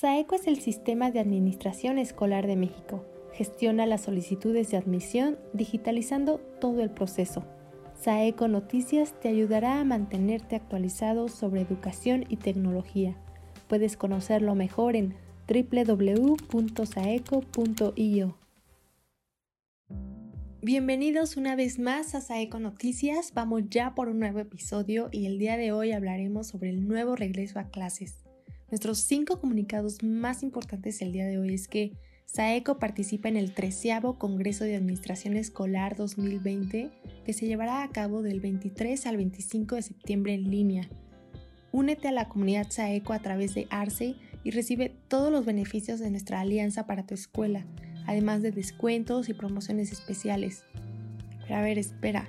[0.00, 3.04] SAECO es el Sistema de Administración Escolar de México.
[3.34, 7.44] Gestiona las solicitudes de admisión digitalizando todo el proceso.
[8.00, 13.14] SAECO Noticias te ayudará a mantenerte actualizado sobre educación y tecnología.
[13.68, 15.16] Puedes conocerlo mejor en
[15.46, 16.38] www.saeco.io.
[20.62, 23.34] Bienvenidos una vez más a Saeco Noticias.
[23.34, 27.16] Vamos ya por un nuevo episodio y el día de hoy hablaremos sobre el nuevo
[27.16, 28.29] regreso a clases.
[28.70, 31.92] Nuestros cinco comunicados más importantes el día de hoy es que
[32.26, 36.90] SAECO participa en el treceavo Congreso de Administración Escolar 2020
[37.24, 40.88] que se llevará a cabo del 23 al 25 de septiembre en línea.
[41.72, 46.10] Únete a la comunidad SAECO a través de ARCE y recibe todos los beneficios de
[46.10, 47.66] nuestra alianza para tu escuela
[48.10, 50.64] además de descuentos y promociones especiales.
[51.42, 52.28] Pero a ver, espera,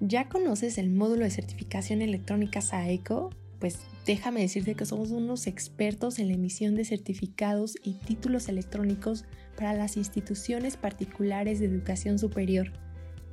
[0.00, 3.30] ¿ya conoces el módulo de certificación electrónica SAECO?
[3.58, 9.24] Pues déjame decirte que somos unos expertos en la emisión de certificados y títulos electrónicos
[9.56, 12.72] para las instituciones particulares de educación superior,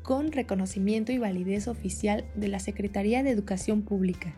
[0.01, 4.35] con reconocimiento y validez oficial de la Secretaría de Educación Pública.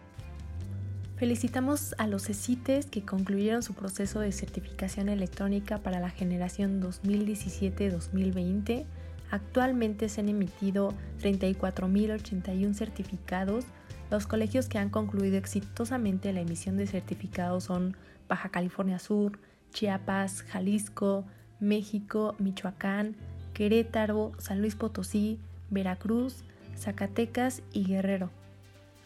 [1.18, 8.86] Felicitamos a los CECITES que concluyeron su proceso de certificación electrónica para la generación 2017-2020.
[9.32, 13.66] Actualmente se han emitido 34.081 certificados.
[14.10, 17.98] Los colegios que han concluido exitosamente la emisión de certificados son
[18.30, 19.40] Baja California Sur,
[19.74, 21.26] Chiapas, Jalisco,
[21.60, 23.16] México, Michoacán,
[23.54, 26.44] Querétaro, San Luis Potosí, Veracruz,
[26.78, 28.30] Zacatecas y Guerrero.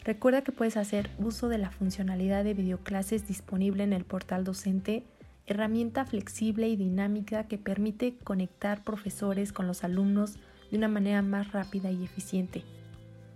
[0.04, 5.04] Recuerda que puedes hacer uso de la funcionalidad de videoclases disponible en el portal docente,
[5.46, 10.34] herramienta flexible y dinámica que permite conectar profesores con los alumnos
[10.70, 12.62] de una manera más rápida y eficiente.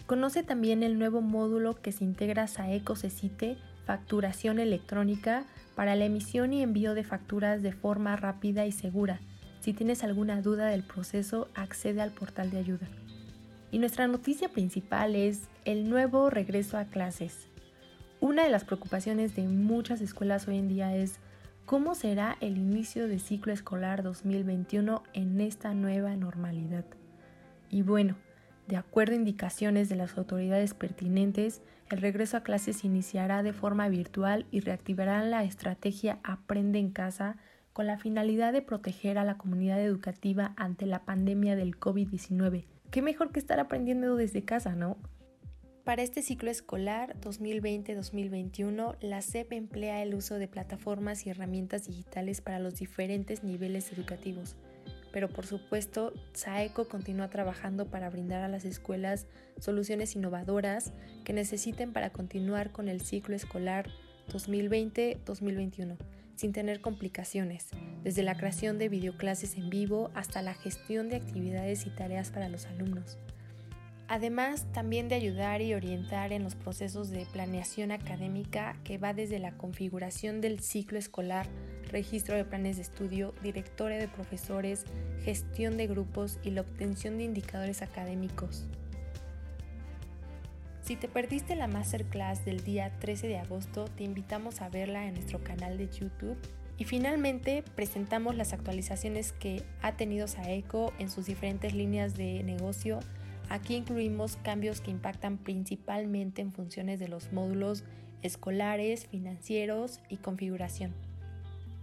[0.06, 6.04] Conoce también el nuevo módulo que se integra a Saeco Cecite, facturación electrónica, para la
[6.04, 9.20] emisión y envío de facturas de forma rápida y segura.
[9.60, 12.86] Si tienes alguna duda del proceso, accede al portal de ayuda.
[13.72, 17.48] Y nuestra noticia principal es el nuevo regreso a clases.
[18.20, 21.19] Una de las preocupaciones de muchas escuelas hoy en día es
[21.64, 26.84] cómo será el inicio del ciclo escolar 2021 en esta nueva normalidad.
[27.70, 28.16] Y bueno,
[28.69, 33.88] de acuerdo a indicaciones de las autoridades pertinentes, el regreso a clases iniciará de forma
[33.88, 37.37] virtual y reactivará la estrategia Aprende en casa
[37.72, 43.03] con la finalidad de proteger a la comunidad educativa ante la pandemia del COVID-19 qué
[43.03, 44.97] mejor que estar aprendiendo desde casa, ¿no?
[45.84, 52.41] Para este ciclo escolar 2020-2021, la SEP emplea el uso de plataformas y herramientas digitales
[52.41, 54.56] para los diferentes niveles educativos.
[55.16, 59.27] Pero por supuesto, SAECO continúa trabajando para brindar a las escuelas
[59.59, 60.93] soluciones innovadoras
[61.25, 63.88] que necesiten para continuar con el ciclo escolar
[64.28, 65.97] 2020-2021
[66.34, 67.71] sin tener complicaciones,
[68.05, 72.50] desde la creación de videoclases en vivo hasta la gestión de actividades y tareas para
[72.50, 73.16] los alumnos.
[74.09, 79.41] Además, también de ayudar y orientar en los procesos de planeación académica que va desde
[79.41, 81.49] la configuración del ciclo escolar,
[81.91, 84.84] registro de planes de estudio, directorio de profesores,
[85.25, 88.67] gestión de grupos y la obtención de indicadores académicos.
[90.83, 95.15] Si te perdiste la masterclass del día 13 de agosto, te invitamos a verla en
[95.15, 96.38] nuestro canal de YouTube.
[96.78, 103.00] Y finalmente presentamos las actualizaciones que ha tenido Saeco en sus diferentes líneas de negocio.
[103.48, 107.84] Aquí incluimos cambios que impactan principalmente en funciones de los módulos
[108.22, 110.92] escolares, financieros y configuración.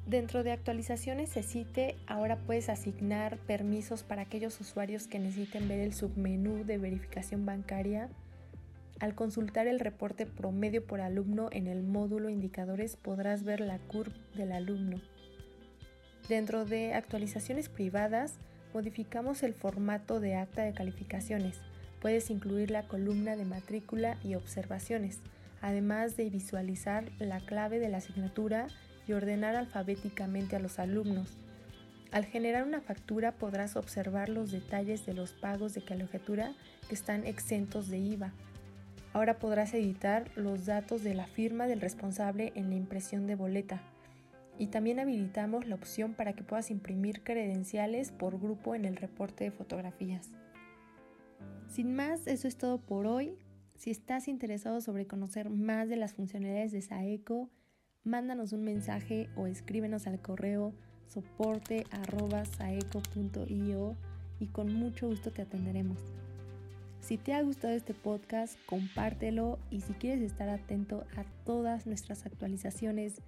[0.06, 5.94] Dentro de actualizaciones CECITE, ahora puedes asignar permisos para aquellos usuarios que necesiten ver el
[5.94, 8.10] submenú de verificación bancaria
[9.00, 14.16] al consultar el reporte promedio por alumno en el módulo indicadores podrás ver la curva
[14.36, 15.02] del alumno.
[16.30, 18.40] Dentro de actualizaciones privadas,
[18.74, 21.60] modificamos el formato de acta de calificaciones.
[22.02, 25.20] Puedes incluir la columna de matrícula y observaciones,
[25.62, 28.68] además de visualizar la clave de la asignatura
[29.08, 31.38] y ordenar alfabéticamente a los alumnos.
[32.12, 36.54] Al generar una factura podrás observar los detalles de los pagos de calificatura
[36.88, 38.34] que están exentos de IVA
[39.14, 43.80] Ahora podrás editar los datos de la firma del responsable en la impresión de boleta.
[44.58, 49.46] Y también habilitamos la opción para que puedas imprimir credenciales por grupo en el reporte
[49.46, 50.30] de fotografías.
[51.68, 53.36] Sin más, eso es todo por hoy.
[53.76, 57.50] Si estás interesado sobre conocer más de las funcionalidades de Saeco,
[58.04, 60.74] mándanos un mensaje o escríbenos al correo
[61.08, 63.96] soporte.saeco.io
[64.40, 65.98] y con mucho gusto te atenderemos.
[67.02, 72.26] Si te ha gustado este podcast, compártelo y si quieres estar atento a todas nuestras
[72.26, 73.22] actualizaciones,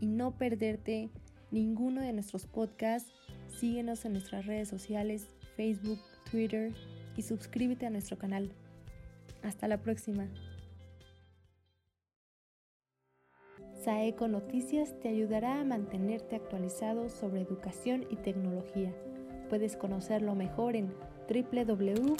[0.00, 1.10] y no perderte
[1.50, 3.12] ninguno de nuestros podcasts,
[3.58, 5.98] síguenos en nuestras redes sociales, Facebook,
[6.30, 6.72] Twitter
[7.16, 8.52] y suscríbete a nuestro canal.
[9.42, 10.28] Hasta la próxima.
[13.84, 18.92] Saeco Noticias te ayudará a mantenerte actualizado sobre educación y tecnología.
[19.48, 20.92] Puedes conocerlo mejor en
[21.28, 22.18] www.saeco.io.